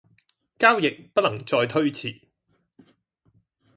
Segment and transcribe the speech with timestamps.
[0.57, 2.19] 交易不能再推遲